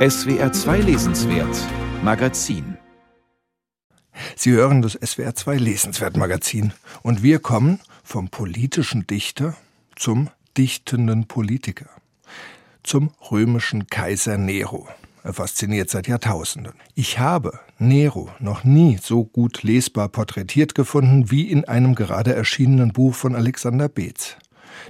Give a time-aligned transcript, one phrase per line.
[0.00, 1.68] SWR 2 Lesenswert
[2.02, 2.78] Magazin
[4.34, 6.72] Sie hören das SWR 2 Lesenswert Magazin
[7.02, 9.58] und wir kommen vom politischen Dichter
[9.96, 11.90] zum dichtenden Politiker,
[12.82, 14.88] zum römischen Kaiser Nero.
[15.22, 16.72] Er fasziniert seit Jahrtausenden.
[16.94, 22.94] Ich habe Nero noch nie so gut lesbar porträtiert gefunden wie in einem gerade erschienenen
[22.94, 24.38] Buch von Alexander Beetz.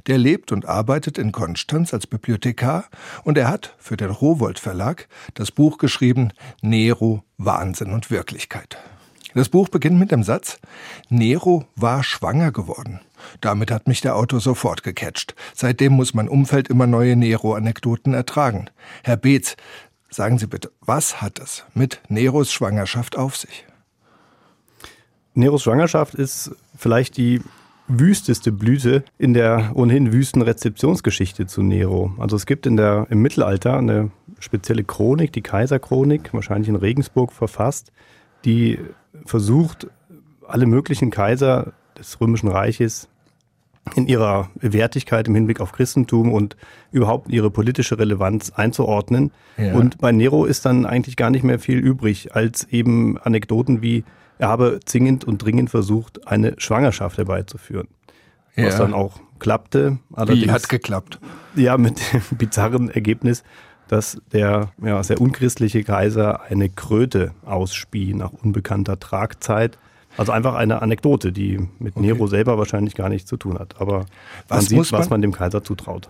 [0.07, 2.85] Der lebt und arbeitet in Konstanz als Bibliothekar
[3.25, 6.33] und er hat für den Rowold Verlag das Buch geschrieben
[6.63, 8.79] Nero, Wahnsinn und Wirklichkeit.
[9.35, 10.59] Das Buch beginnt mit dem Satz
[11.09, 13.01] Nero war schwanger geworden.
[13.41, 15.35] Damit hat mich der Autor sofort gecatcht.
[15.55, 18.71] Seitdem muss mein Umfeld immer neue Nero-Anekdoten ertragen.
[19.05, 19.57] Herr Beetz,
[20.09, 23.67] sagen Sie bitte, was hat es mit Neros Schwangerschaft auf sich?
[25.35, 27.41] Neros Schwangerschaft ist vielleicht die
[27.99, 32.13] wüsteste Blüte in der ohnehin wüsten Rezeptionsgeschichte zu Nero.
[32.19, 37.33] Also es gibt in der, im Mittelalter eine spezielle Chronik, die Kaiserchronik, wahrscheinlich in Regensburg
[37.33, 37.93] verfasst,
[38.45, 38.79] die
[39.27, 39.89] versucht,
[40.47, 43.09] alle möglichen Kaiser des Römischen Reiches
[43.97, 46.57] in ihrer Wertigkeit im Hinblick auf Christentum und
[46.93, 49.33] überhaupt ihre politische Relevanz einzuordnen.
[49.57, 49.75] Ja.
[49.75, 54.05] Und bei Nero ist dann eigentlich gar nicht mehr viel übrig, als eben Anekdoten wie,
[54.41, 57.89] er habe zwingend und dringend versucht, eine Schwangerschaft herbeizuführen.
[58.57, 58.67] Ja.
[58.67, 59.99] Was dann auch klappte.
[60.15, 61.19] Allerdings, Wie hat geklappt?
[61.57, 63.45] Ja, mit dem bizarren Ergebnis,
[63.89, 69.77] dass der ja, sehr unchristliche Kaiser eine Kröte ausspie nach unbekannter Tragzeit.
[70.17, 72.07] Also einfach eine Anekdote, die mit okay.
[72.07, 73.79] Nero selber wahrscheinlich gar nichts zu tun hat.
[73.79, 74.07] Aber
[74.49, 76.09] was man sieht, man, was man dem Kaiser zutraut.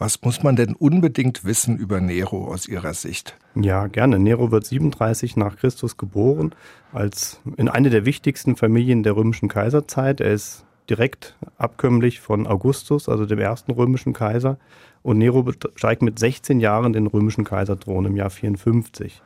[0.00, 3.36] Was muss man denn unbedingt wissen über Nero aus Ihrer Sicht?
[3.54, 4.18] Ja, gerne.
[4.18, 6.54] Nero wird 37 nach Christus geboren,
[6.90, 10.22] als in eine der wichtigsten Familien der römischen Kaiserzeit.
[10.22, 14.56] Er ist direkt abkömmlich von Augustus, also dem ersten römischen Kaiser.
[15.02, 19.20] Und Nero steigt mit 16 Jahren den römischen Kaiserthron im Jahr 54.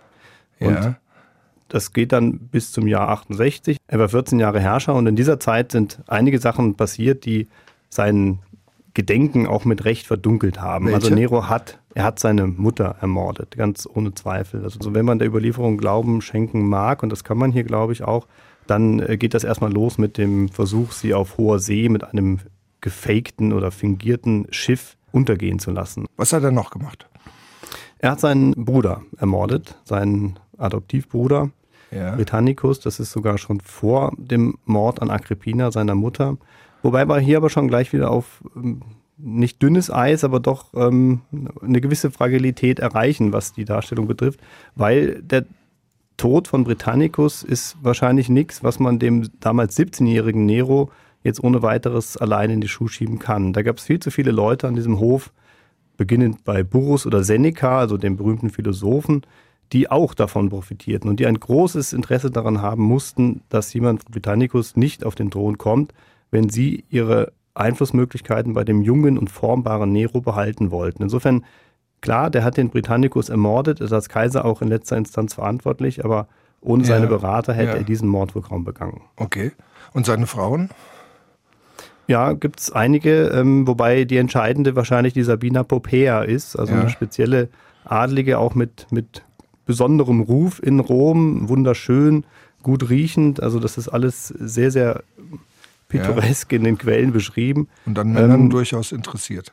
[0.58, 0.96] Und ja.
[1.68, 3.76] das geht dann bis zum Jahr 68.
[3.86, 7.46] Er war 14 Jahre Herrscher und in dieser Zeit sind einige Sachen passiert, die
[7.90, 8.40] seinen
[8.94, 10.86] Gedenken auch mit Recht verdunkelt haben.
[10.86, 11.06] Also Welche?
[11.06, 14.62] Also Nero hat, er hat seine Mutter ermordet, ganz ohne Zweifel.
[14.62, 18.02] Also wenn man der Überlieferung Glauben schenken mag, und das kann man hier, glaube ich,
[18.02, 18.26] auch,
[18.66, 22.38] dann äh, geht das erstmal los mit dem Versuch, sie auf hoher See mit einem
[22.80, 26.06] gefakten oder fingierten Schiff untergehen zu lassen.
[26.16, 27.08] Was hat er noch gemacht?
[27.98, 31.50] Er hat seinen Bruder ermordet, seinen Adoptivbruder
[31.90, 32.14] ja.
[32.14, 32.80] Britannicus.
[32.80, 36.36] Das ist sogar schon vor dem Mord an Agrippina, seiner Mutter.
[36.84, 38.82] Wobei wir hier aber schon gleich wieder auf ähm,
[39.16, 41.22] nicht dünnes Eis, aber doch ähm,
[41.62, 44.40] eine gewisse Fragilität erreichen, was die Darstellung betrifft,
[44.74, 45.46] weil der
[46.18, 50.90] Tod von Britannicus ist wahrscheinlich nichts, was man dem damals 17-jährigen Nero
[51.22, 53.54] jetzt ohne weiteres allein in die Schuhe schieben kann.
[53.54, 55.32] Da gab es viel zu viele Leute an diesem Hof,
[55.96, 59.22] beginnend bei Burrus oder Seneca, also dem berühmten Philosophen,
[59.72, 64.76] die auch davon profitierten und die ein großes Interesse daran haben mussten, dass jemand Britannicus
[64.76, 65.94] nicht auf den Thron kommt,
[66.34, 71.04] wenn sie ihre Einflussmöglichkeiten bei dem jungen und formbaren Nero behalten wollten.
[71.04, 71.44] Insofern,
[72.00, 76.26] klar, der hat den Britannicus ermordet, ist als Kaiser auch in letzter Instanz verantwortlich, aber
[76.60, 77.76] ohne ja, seine Berater hätte ja.
[77.76, 79.02] er diesen Mord wohl kaum begangen.
[79.16, 79.52] Okay.
[79.92, 80.70] Und seine Frauen?
[82.08, 86.80] Ja, gibt es einige, ähm, wobei die entscheidende wahrscheinlich die Sabina Popea ist, also ja.
[86.80, 87.48] eine spezielle
[87.84, 89.22] Adlige, auch mit, mit
[89.66, 92.24] besonderem Ruf in Rom, wunderschön,
[92.62, 93.40] gut riechend.
[93.40, 95.04] Also das ist alles sehr, sehr
[95.88, 96.58] pittoresk ja.
[96.58, 97.68] in den Quellen beschrieben.
[97.86, 99.52] Und dann Männern ähm, durchaus interessiert.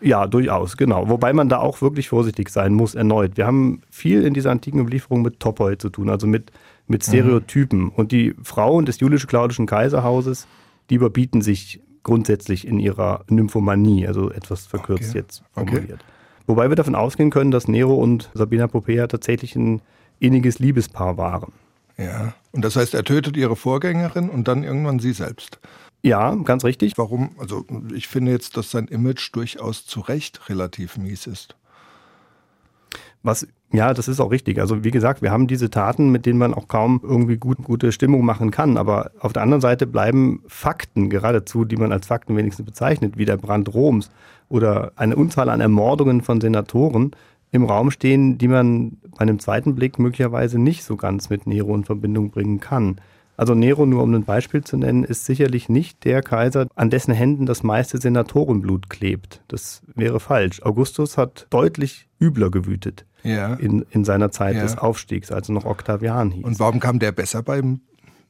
[0.00, 1.08] Ja, durchaus, genau.
[1.08, 3.36] Wobei man da auch wirklich vorsichtig sein muss, erneut.
[3.36, 6.50] Wir haben viel in dieser antiken Überlieferung mit Topoi zu tun, also mit,
[6.86, 7.84] mit Stereotypen.
[7.84, 7.88] Mhm.
[7.90, 10.46] Und die Frauen des julisch-claudischen Kaiserhauses,
[10.88, 15.18] die überbieten sich grundsätzlich in ihrer Nymphomanie, also etwas verkürzt okay.
[15.18, 15.84] jetzt formuliert.
[15.84, 16.04] Okay.
[16.46, 19.82] Wobei wir davon ausgehen können, dass Nero und Sabina Popea tatsächlich ein
[20.18, 21.52] inniges Liebespaar waren.
[21.96, 25.60] Ja, und das heißt, er tötet ihre Vorgängerin und dann irgendwann sie selbst.
[26.02, 26.96] Ja, ganz richtig.
[26.96, 27.30] Warum?
[27.38, 31.56] Also ich finde jetzt, dass sein Image durchaus zu Recht relativ mies ist.
[33.22, 34.60] Was, ja, das ist auch richtig.
[34.60, 37.92] Also wie gesagt, wir haben diese Taten, mit denen man auch kaum irgendwie gut, gute
[37.92, 38.78] Stimmung machen kann.
[38.78, 43.26] Aber auf der anderen Seite bleiben Fakten geradezu, die man als Fakten wenigstens bezeichnet, wie
[43.26, 44.10] der Brand Roms
[44.48, 47.12] oder eine Unzahl an Ermordungen von Senatoren,
[47.52, 51.74] im Raum stehen, die man bei einem zweiten Blick möglicherweise nicht so ganz mit Nero
[51.74, 53.00] in Verbindung bringen kann.
[53.36, 57.14] Also Nero, nur um ein Beispiel zu nennen, ist sicherlich nicht der Kaiser, an dessen
[57.14, 59.42] Händen das meiste Senatorenblut klebt.
[59.48, 60.62] Das wäre falsch.
[60.62, 63.54] Augustus hat deutlich übler gewütet ja.
[63.54, 64.62] in, in seiner Zeit ja.
[64.62, 66.44] des Aufstiegs, als er noch Octavian hieß.
[66.44, 67.80] Und warum kam der besser beim,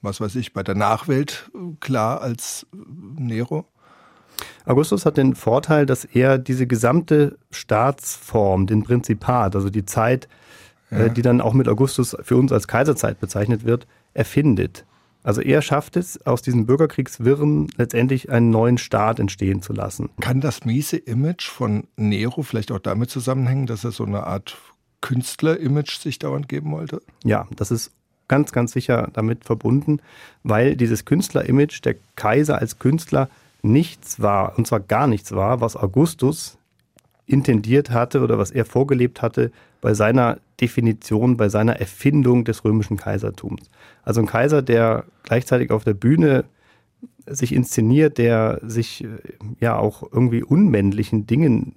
[0.00, 1.50] was weiß ich, bei der Nachwelt
[1.80, 3.66] klar als Nero?
[4.64, 10.28] Augustus hat den Vorteil, dass er diese gesamte Staatsform, den Prinzipat, also die Zeit
[10.90, 11.08] ja.
[11.08, 14.84] die dann auch mit Augustus für uns als Kaiserzeit bezeichnet wird, erfindet.
[15.22, 20.08] Also er schafft es, aus diesen Bürgerkriegswirren letztendlich einen neuen Staat entstehen zu lassen.
[20.20, 24.56] Kann das miese Image von Nero vielleicht auch damit zusammenhängen, dass er so eine Art
[25.02, 27.02] Künstler-Image sich dauernd geben wollte?
[27.22, 27.92] Ja, das ist
[28.28, 30.00] ganz, ganz sicher damit verbunden,
[30.42, 33.28] weil dieses Künstler-Image, der Kaiser als Künstler,
[33.62, 36.58] nichts war, und zwar gar nichts war, was Augustus
[37.26, 42.96] intendiert hatte oder was er vorgelebt hatte bei seiner Definition, bei seiner Erfindung des römischen
[42.96, 43.70] Kaisertums.
[44.02, 46.44] Also ein Kaiser, der gleichzeitig auf der Bühne
[47.26, 49.08] sich inszeniert, der sich äh,
[49.60, 51.76] ja auch irgendwie unmännlichen Dingen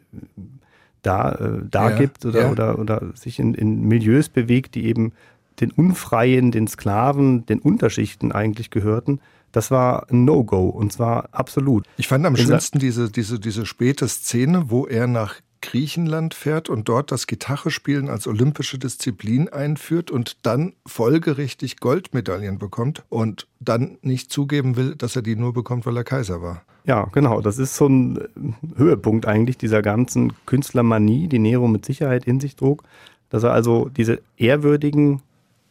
[1.02, 2.52] da, äh, dargibt ja, oder, ja.
[2.52, 5.14] oder, oder sich in, in Milieus bewegt, die eben
[5.60, 9.20] den Unfreien, den Sklaven, den Unterschichten eigentlich gehörten.
[9.54, 11.86] Das war ein No-Go und zwar absolut.
[11.96, 16.90] Ich fand am schönsten diese, diese, diese späte Szene, wo er nach Griechenland fährt und
[16.90, 24.30] dort das Gitarrespielen als olympische Disziplin einführt und dann folgerichtig Goldmedaillen bekommt und dann nicht
[24.30, 26.64] zugeben will, dass er die nur bekommt, weil er Kaiser war.
[26.84, 27.40] Ja, genau.
[27.40, 32.58] Das ist so ein Höhepunkt eigentlich dieser ganzen Künstlermanie, die Nero mit Sicherheit in sich
[32.58, 32.84] trug,
[33.30, 35.22] dass er also diese ehrwürdigen,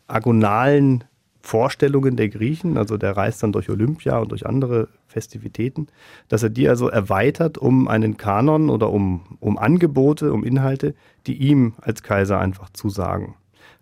[0.06, 1.04] agonalen
[1.42, 5.88] Vorstellungen der Griechen, also der reist dann durch Olympia und durch andere Festivitäten,
[6.28, 10.94] dass er die also erweitert um einen Kanon oder um, um Angebote, um Inhalte,
[11.26, 13.34] die ihm als Kaiser einfach zusagen.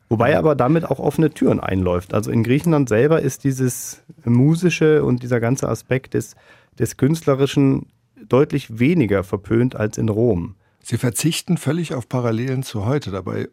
[0.09, 2.15] Wobei er aber damit auch offene Türen einläuft.
[2.15, 6.35] Also in Griechenland selber ist dieses musische und dieser ganze Aspekt des,
[6.79, 7.87] des künstlerischen
[8.29, 10.57] deutlich weniger verpönt als in Rom.
[10.83, 13.11] Sie verzichten völlig auf Parallelen zu heute.
[13.11, 13.49] Dabei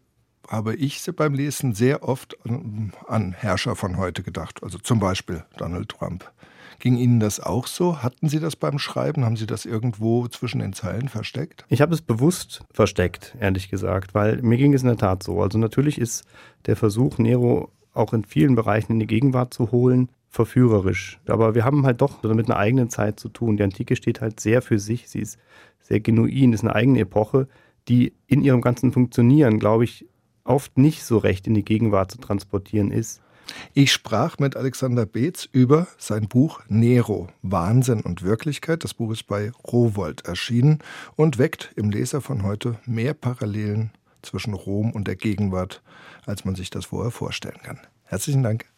[0.48, 4.64] habe ich beim Lesen sehr oft an, an Herrscher von heute gedacht.
[4.64, 6.32] Also zum Beispiel Donald Trump.
[6.80, 8.04] Ging Ihnen das auch so?
[8.04, 9.26] Hatten Sie das beim Schreiben?
[9.26, 11.66] Haben Sie das irgendwo zwischen den Zeilen versteckt?
[11.70, 15.42] Ich habe es bewusst versteckt, ehrlich gesagt, weil mir ging es in der Tat so.
[15.42, 16.26] Also natürlich ist
[16.68, 21.20] der Versuch, Nero auch in vielen Bereichen in die Gegenwart zu holen, verführerisch.
[21.26, 23.58] Aber wir haben halt doch mit einer eigenen Zeit zu tun.
[23.58, 25.10] Die Antike steht halt sehr für sich.
[25.10, 25.40] Sie ist
[25.82, 27.48] sehr genuin, ist eine eigene Epoche,
[27.88, 30.06] die in ihrem ganzen Funktionieren, glaube ich,
[30.48, 33.22] oft nicht so recht in die Gegenwart zu transportieren ist.
[33.74, 38.84] Ich sprach mit Alexander Beetz über sein Buch Nero, Wahnsinn und Wirklichkeit.
[38.84, 40.80] Das Buch ist bei Rowold erschienen
[41.16, 43.92] und weckt im Leser von heute mehr Parallelen
[44.22, 45.82] zwischen Rom und der Gegenwart,
[46.26, 47.80] als man sich das vorher vorstellen kann.
[48.04, 48.68] Herzlichen Dank.